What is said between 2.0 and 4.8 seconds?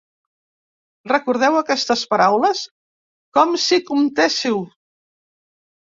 paraules com si comptéssiu.